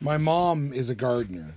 My 0.00 0.18
mom 0.18 0.74
is 0.74 0.90
a 0.90 0.94
gardener. 0.94 1.54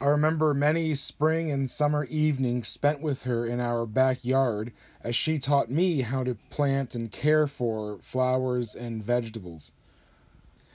I 0.00 0.06
remember 0.06 0.54
many 0.54 0.94
spring 0.94 1.50
and 1.50 1.70
summer 1.70 2.04
evenings 2.04 2.66
spent 2.66 3.02
with 3.02 3.24
her 3.24 3.44
in 3.44 3.60
our 3.60 3.84
backyard 3.84 4.72
as 5.04 5.14
she 5.14 5.38
taught 5.38 5.70
me 5.70 6.00
how 6.00 6.24
to 6.24 6.38
plant 6.48 6.94
and 6.94 7.12
care 7.12 7.46
for 7.46 7.98
flowers 8.00 8.74
and 8.74 9.04
vegetables. 9.04 9.72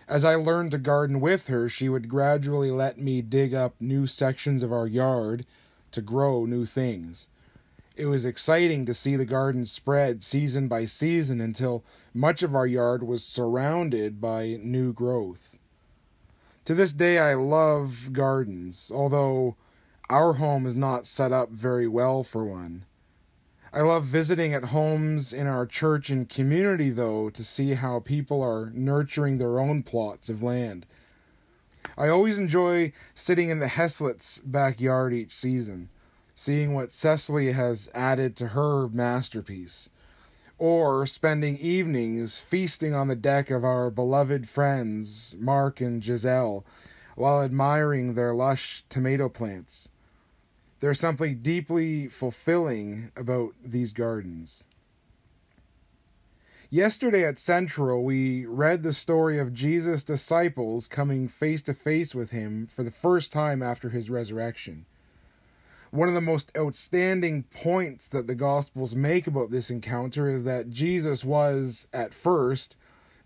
As 0.07 0.23
I 0.23 0.35
learned 0.35 0.69
to 0.71 0.77
garden 0.77 1.19
with 1.19 1.47
her, 1.47 1.67
she 1.67 1.89
would 1.89 2.09
gradually 2.09 2.69
let 2.69 2.99
me 2.99 3.23
dig 3.23 3.55
up 3.55 3.73
new 3.79 4.05
sections 4.05 4.61
of 4.61 4.71
our 4.71 4.85
yard 4.85 5.47
to 5.93 6.01
grow 6.01 6.45
new 6.45 6.63
things. 6.63 7.27
It 7.95 8.05
was 8.05 8.23
exciting 8.23 8.85
to 8.85 8.93
see 8.93 9.15
the 9.15 9.25
garden 9.25 9.65
spread 9.65 10.21
season 10.21 10.67
by 10.67 10.85
season 10.85 11.41
until 11.41 11.83
much 12.13 12.43
of 12.43 12.53
our 12.55 12.67
yard 12.67 13.01
was 13.01 13.25
surrounded 13.25 14.21
by 14.21 14.59
new 14.61 14.93
growth. 14.93 15.57
To 16.65 16.73
this 16.73 16.93
day, 16.93 17.17
I 17.17 17.33
love 17.33 18.13
gardens, 18.13 18.89
although 18.93 19.57
our 20.09 20.33
home 20.33 20.65
is 20.65 20.77
not 20.77 21.05
set 21.05 21.33
up 21.33 21.49
very 21.49 21.89
well 21.89 22.23
for 22.23 22.45
one. 22.45 22.85
I 23.73 23.81
love 23.81 24.05
visiting 24.05 24.53
at 24.53 24.65
homes 24.65 25.33
in 25.33 25.45
our 25.45 25.65
church 25.65 26.09
and 26.09 26.29
community, 26.29 26.89
though, 26.89 27.29
to 27.31 27.43
see 27.43 27.73
how 27.73 27.99
people 27.99 28.41
are 28.41 28.71
nurturing 28.73 29.39
their 29.39 29.59
own 29.59 29.83
plots 29.83 30.29
of 30.29 30.41
land. 30.41 30.85
I 31.97 32.07
always 32.07 32.37
enjoy 32.37 32.93
sitting 33.13 33.49
in 33.49 33.59
the 33.59 33.67
Heslets' 33.67 34.39
backyard 34.45 35.13
each 35.13 35.33
season, 35.33 35.89
seeing 36.33 36.73
what 36.73 36.93
Cecily 36.93 37.51
has 37.51 37.89
added 37.93 38.37
to 38.37 38.49
her 38.49 38.87
masterpiece, 38.87 39.89
or 40.63 41.05
spending 41.05 41.57
evenings 41.57 42.39
feasting 42.39 42.93
on 42.93 43.09
the 43.09 43.17
deck 43.17 43.51
of 43.51 43.65
our 43.65 43.89
beloved 43.89 44.47
friends, 44.47 45.35
Mark 45.37 45.81
and 45.81 46.01
Giselle, 46.01 46.63
while 47.17 47.41
admiring 47.41 48.13
their 48.13 48.33
lush 48.33 48.85
tomato 48.87 49.27
plants. 49.27 49.89
There's 50.79 51.01
something 51.01 51.39
deeply 51.39 52.07
fulfilling 52.07 53.11
about 53.17 53.55
these 53.61 53.91
gardens. 53.91 54.65
Yesterday 56.69 57.25
at 57.25 57.37
Central, 57.37 58.01
we 58.05 58.45
read 58.45 58.83
the 58.83 58.93
story 58.93 59.39
of 59.39 59.53
Jesus' 59.53 60.05
disciples 60.05 60.87
coming 60.87 61.27
face 61.27 61.61
to 61.63 61.73
face 61.73 62.15
with 62.15 62.31
him 62.31 62.67
for 62.67 62.83
the 62.83 62.89
first 62.89 63.33
time 63.33 63.61
after 63.61 63.89
his 63.89 64.09
resurrection. 64.09 64.85
One 65.93 66.07
of 66.07 66.15
the 66.15 66.21
most 66.21 66.51
outstanding 66.57 67.43
points 67.43 68.07
that 68.07 68.25
the 68.25 68.33
Gospels 68.33 68.95
make 68.95 69.27
about 69.27 69.51
this 69.51 69.69
encounter 69.69 70.27
is 70.27 70.43
that 70.43 70.71
Jesus 70.71 71.23
was, 71.23 71.87
at 71.93 72.15
first, 72.15 72.75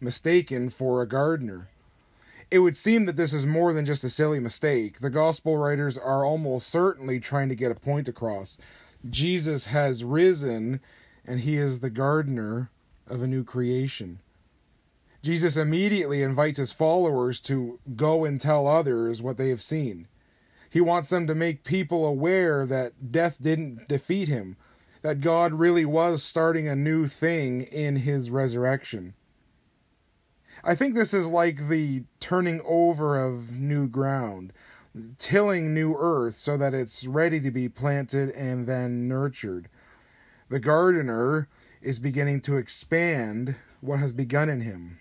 mistaken 0.02 0.70
for 0.70 1.02
a 1.02 1.08
gardener. 1.08 1.70
It 2.52 2.60
would 2.60 2.76
seem 2.76 3.06
that 3.06 3.16
this 3.16 3.32
is 3.32 3.45
more 3.45 3.72
than 3.72 3.86
just 3.86 4.04
a 4.04 4.10
silly 4.10 4.42
mistake. 4.42 5.00
The 5.00 5.10
gospel 5.10 5.56
writers 5.56 5.98
are 5.98 6.26
almost 6.26 6.68
certainly 6.68 7.22
trying 7.22 7.48
to 7.48 7.56
get 7.56 7.72
a 7.72 7.76
point 7.76 8.10
across. 8.10 8.58
Jesus 9.10 9.68
has 9.68 10.04
risen, 10.04 10.82
and 11.26 11.40
he 11.40 11.56
is 11.56 11.80
the 11.80 11.90
gardener 11.90 12.70
of 13.08 13.22
a 13.22 13.28
new 13.28 13.45
creation. 13.45 14.20
Jesus 15.23 15.56
immediately 15.56 16.22
invites 16.22 16.58
his 16.58 16.73
followers 16.73 17.40
to 17.40 17.80
go 17.95 18.26
and 18.26 18.42
tell 18.42 18.68
others 18.68 19.22
what 19.22 19.38
they 19.38 19.48
have 19.48 19.62
seen. 19.62 20.10
He 20.70 20.82
wants 20.82 21.10
them 21.10 21.28
to 21.28 21.36
make 21.36 21.64
people 21.64 22.06
aware 22.06 22.66
that 22.66 23.12
death 23.12 23.38
didn't 23.42 23.88
defeat 23.88 24.28
him, 24.28 24.58
that 25.02 25.22
God 25.22 25.54
really 25.54 25.86
was 25.86 26.23
starting 26.23 26.68
a 26.68 26.76
new 26.76 27.08
thing 27.08 27.61
in 27.61 27.98
his 27.98 28.30
resurrection. 28.30 29.14
I 30.64 30.76
think 30.76 30.95
this 30.95 31.14
is 31.14 31.28
like 31.28 31.70
the 31.70 32.04
turning 32.20 32.61
over 32.66 33.17
of 33.17 33.52
new 33.52 33.88
ground, 33.88 34.52
tilling 35.17 35.73
new 35.73 35.95
earth 35.98 36.36
so 36.36 36.58
that 36.58 36.73
it's 36.73 37.05
ready 37.05 37.39
to 37.39 37.52
be 37.52 37.70
planted 37.70 38.32
and 38.32 38.67
then 38.67 39.08
nurtured. 39.08 39.70
The 40.49 40.60
gardener 40.60 41.48
is 41.82 41.99
beginning 41.99 42.42
to 42.42 42.58
expand 42.58 43.55
what 43.82 43.99
has 43.99 44.11
begun 44.11 44.49
in 44.49 44.61
him. 44.61 44.98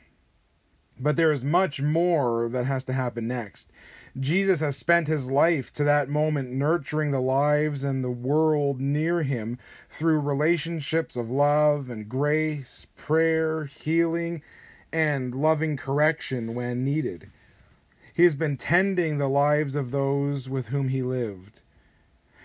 But 0.99 1.17
there 1.17 1.33
is 1.33 1.45
much 1.45 1.83
more 1.83 2.49
that 2.49 2.65
has 2.65 2.84
to 2.84 2.95
happen 2.95 3.29
next. 3.29 3.71
Jesus 4.19 4.61
has 4.61 4.79
spent 4.79 5.09
his 5.09 5.31
life 5.31 5.71
to 5.75 5.84
that 5.84 6.09
moment 6.09 6.51
nurturing 6.51 7.11
the 7.11 7.21
lives 7.21 7.84
and 7.84 8.03
the 8.03 8.11
world 8.11 8.81
near 8.81 9.23
him 9.23 9.59
through 9.91 10.21
relationships 10.21 11.17
of 11.17 11.31
love 11.31 11.91
and 11.91 12.09
grace, 12.09 12.87
prayer, 12.97 13.65
healing, 13.65 14.43
and 14.91 15.34
loving 15.34 15.77
correction 15.77 16.55
when 16.55 16.83
needed. 16.83 17.31
He 18.15 18.25
has 18.25 18.34
been 18.34 18.57
tending 18.57 19.19
the 19.19 19.28
lives 19.28 19.75
of 19.75 19.91
those 19.91 20.49
with 20.49 20.69
whom 20.69 20.89
he 20.89 21.03
lived. 21.03 21.61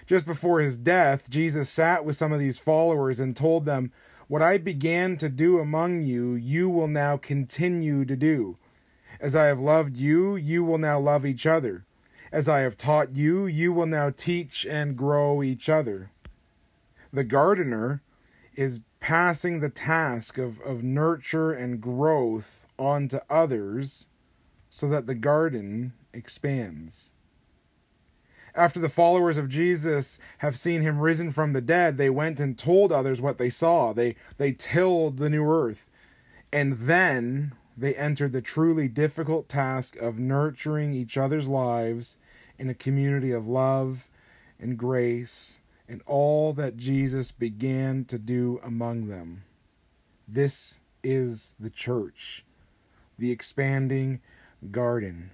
Just 0.05 0.25
before 0.25 0.59
his 0.59 0.77
death, 0.77 1.29
Jesus 1.29 1.69
sat 1.69 2.03
with 2.03 2.17
some 2.17 2.33
of 2.33 2.39
these 2.39 2.59
followers 2.59 3.21
and 3.21 3.33
told 3.33 3.63
them, 3.63 3.93
What 4.31 4.41
I 4.41 4.59
began 4.59 5.17
to 5.17 5.27
do 5.27 5.59
among 5.59 6.03
you, 6.03 6.35
you 6.35 6.69
will 6.69 6.87
now 6.87 7.17
continue 7.17 8.05
to 8.05 8.15
do. 8.15 8.55
As 9.19 9.35
I 9.35 9.47
have 9.47 9.59
loved 9.59 9.97
you, 9.97 10.37
you 10.37 10.63
will 10.63 10.77
now 10.77 10.99
love 10.99 11.25
each 11.25 11.45
other. 11.45 11.83
As 12.31 12.47
I 12.47 12.59
have 12.59 12.77
taught 12.77 13.13
you, 13.13 13.45
you 13.45 13.73
will 13.73 13.87
now 13.87 14.09
teach 14.09 14.65
and 14.65 14.95
grow 14.95 15.43
each 15.43 15.67
other. 15.67 16.11
The 17.11 17.25
gardener 17.25 18.03
is 18.55 18.79
passing 19.01 19.59
the 19.59 19.67
task 19.67 20.37
of, 20.37 20.61
of 20.61 20.81
nurture 20.81 21.51
and 21.51 21.81
growth 21.81 22.67
onto 22.79 23.17
others 23.29 24.07
so 24.69 24.87
that 24.87 25.07
the 25.07 25.13
garden 25.13 25.91
expands. 26.13 27.11
After 28.53 28.79
the 28.79 28.89
followers 28.89 29.37
of 29.37 29.49
Jesus 29.49 30.19
have 30.39 30.57
seen 30.57 30.81
him 30.81 30.99
risen 30.99 31.31
from 31.31 31.53
the 31.53 31.61
dead, 31.61 31.97
they 31.97 32.09
went 32.09 32.39
and 32.39 32.57
told 32.57 32.91
others 32.91 33.21
what 33.21 33.37
they 33.37 33.49
saw. 33.49 33.93
They, 33.93 34.15
they 34.37 34.51
tilled 34.51 35.17
the 35.17 35.29
new 35.29 35.49
earth. 35.49 35.89
And 36.51 36.73
then 36.73 37.53
they 37.77 37.95
entered 37.95 38.33
the 38.33 38.41
truly 38.41 38.87
difficult 38.87 39.47
task 39.47 39.95
of 39.97 40.19
nurturing 40.19 40.93
each 40.93 41.17
other's 41.17 41.47
lives 41.47 42.17
in 42.57 42.69
a 42.69 42.73
community 42.73 43.31
of 43.31 43.47
love 43.47 44.09
and 44.59 44.77
grace 44.77 45.59
and 45.87 46.01
all 46.05 46.53
that 46.53 46.77
Jesus 46.77 47.31
began 47.31 48.05
to 48.05 48.19
do 48.19 48.59
among 48.63 49.07
them. 49.07 49.43
This 50.27 50.79
is 51.03 51.55
the 51.59 51.69
church, 51.69 52.45
the 53.17 53.31
expanding 53.31 54.21
garden. 54.69 55.31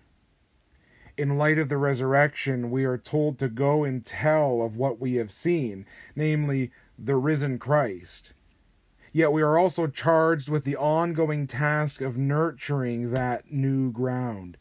In 1.18 1.38
light 1.38 1.58
of 1.58 1.68
the 1.68 1.78
resurrection, 1.78 2.70
we 2.70 2.86
are 2.86 2.98
told 2.98 3.40
to 3.40 3.50
go 3.50 3.84
and 3.84 4.06
tell 4.06 4.62
of 4.62 4.78
what 4.78 5.00
we 5.00 5.16
have 5.16 5.32
seen, 5.32 5.88
namely, 6.16 6.72
the 6.98 7.16
risen 7.16 7.58
Christ. 7.58 8.34
Yet 9.12 9.32
we 9.32 9.42
are 9.42 9.58
also 9.58 9.88
charged 9.88 10.48
with 10.48 10.64
the 10.64 10.76
ongoing 10.76 11.48
task 11.48 12.02
of 12.02 12.20
nurturing 12.20 13.12
that 13.12 13.52
new 13.52 13.92
ground. 13.92 14.58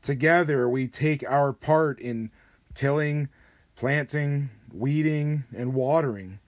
Together, 0.00 0.66
we 0.66 0.88
take 0.88 1.22
our 1.28 1.52
part 1.52 2.00
in 2.00 2.30
tilling, 2.72 3.28
planting, 3.76 4.48
weeding, 4.72 5.44
and 5.54 5.74
watering. 5.74 6.38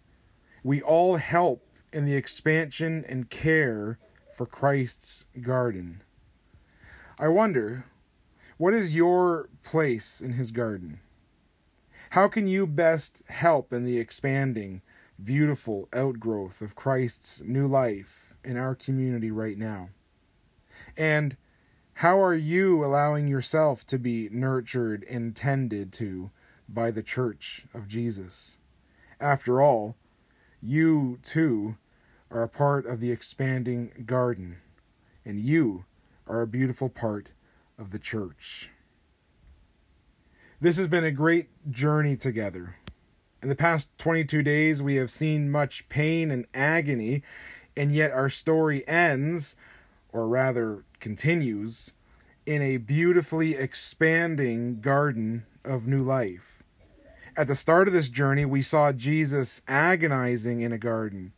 We 0.64 0.80
all 0.80 1.16
help 1.16 1.66
in 1.92 2.06
the 2.06 2.14
expansion 2.14 3.04
and 3.06 3.28
care 3.28 3.98
for 4.34 4.46
Christ's 4.46 5.26
garden. 5.42 6.00
I 7.18 7.28
wonder, 7.28 7.84
what 8.62 8.74
is 8.74 8.94
your 8.94 9.48
place 9.64 10.20
in 10.20 10.34
his 10.34 10.52
garden? 10.52 11.00
How 12.10 12.28
can 12.28 12.46
you 12.46 12.64
best 12.64 13.24
help 13.28 13.72
in 13.72 13.84
the 13.84 13.98
expanding, 13.98 14.82
beautiful 15.20 15.88
outgrowth 15.92 16.62
of 16.62 16.76
Christ's 16.76 17.42
new 17.42 17.66
life 17.66 18.36
in 18.44 18.56
our 18.56 18.76
community 18.76 19.32
right 19.32 19.58
now? 19.58 19.88
And 20.96 21.36
how 21.94 22.22
are 22.22 22.36
you 22.36 22.84
allowing 22.84 23.26
yourself 23.26 23.84
to 23.86 23.98
be 23.98 24.28
nurtured 24.30 25.04
and 25.10 25.34
tended 25.34 25.92
to 25.94 26.30
by 26.68 26.92
the 26.92 27.02
Church 27.02 27.64
of 27.74 27.88
Jesus. 27.88 28.58
After 29.18 29.60
all, 29.60 29.96
you 30.62 31.18
too 31.24 31.78
are 32.30 32.44
a 32.44 32.48
part 32.48 32.86
of 32.86 33.00
the 33.00 33.10
expanding 33.10 34.04
garden, 34.06 34.58
and 35.24 35.40
you 35.40 35.84
are 36.28 36.42
a 36.42 36.46
beautiful 36.46 36.88
part 36.88 37.32
of 37.78 37.90
the 37.90 37.98
church. 37.98 38.70
This 40.60 40.76
has 40.76 40.86
been 40.86 41.04
a 41.04 41.10
great 41.10 41.48
journey 41.70 42.16
together. 42.16 42.76
In 43.42 43.48
the 43.48 43.56
past 43.56 43.96
22 43.98 44.42
days, 44.42 44.82
we 44.82 44.94
have 44.96 45.10
seen 45.10 45.50
much 45.50 45.88
pain 45.88 46.30
and 46.30 46.46
agony, 46.54 47.22
and 47.76 47.92
yet 47.92 48.12
our 48.12 48.28
story 48.28 48.86
ends, 48.86 49.56
or 50.12 50.28
rather 50.28 50.84
continues, 51.00 51.92
in 52.46 52.62
a 52.62 52.76
beautifully 52.76 53.54
expanding 53.54 54.80
garden 54.80 55.44
of 55.64 55.88
new 55.88 56.02
life. 56.02 56.62
At 57.36 57.48
the 57.48 57.54
start 57.54 57.88
of 57.88 57.94
this 57.94 58.08
journey, 58.08 58.44
we 58.44 58.62
saw 58.62 58.92
Jesus 58.92 59.62
agonizing 59.66 60.60
in 60.60 60.70
a 60.70 60.78
garden. 60.78 61.32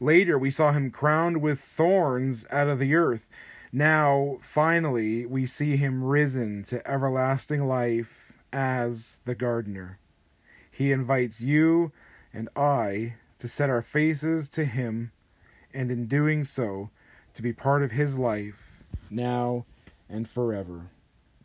Later, 0.00 0.38
we 0.38 0.50
saw 0.50 0.72
him 0.72 0.90
crowned 0.90 1.42
with 1.42 1.60
thorns 1.60 2.46
out 2.50 2.68
of 2.68 2.78
the 2.78 2.94
earth. 2.94 3.28
Now, 3.76 4.38
finally, 4.40 5.26
we 5.26 5.46
see 5.46 5.76
him 5.76 6.04
risen 6.04 6.62
to 6.68 6.88
everlasting 6.88 7.66
life 7.66 8.32
as 8.52 9.18
the 9.24 9.34
gardener. 9.34 9.98
He 10.70 10.92
invites 10.92 11.40
you 11.40 11.90
and 12.32 12.48
I 12.54 13.14
to 13.40 13.48
set 13.48 13.70
our 13.70 13.82
faces 13.82 14.48
to 14.50 14.64
him, 14.64 15.10
and 15.74 15.90
in 15.90 16.06
doing 16.06 16.44
so, 16.44 16.90
to 17.34 17.42
be 17.42 17.52
part 17.52 17.82
of 17.82 17.90
his 17.90 18.16
life 18.16 18.84
now 19.10 19.66
and 20.08 20.28
forever. 20.28 20.90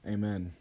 Amen. 0.06 0.54